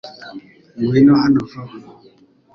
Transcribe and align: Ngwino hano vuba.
Ngwino 0.79 1.13
hano 1.21 1.39
vuba. 1.51 1.77